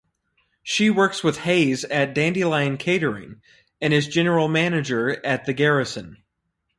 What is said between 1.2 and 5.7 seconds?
with Hayes at Dandelion Catering and is general manager at The